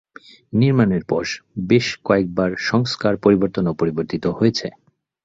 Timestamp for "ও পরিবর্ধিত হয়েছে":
3.67-4.67